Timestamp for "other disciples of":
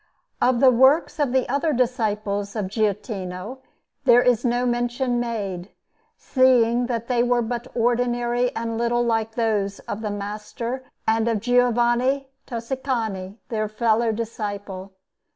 1.47-2.65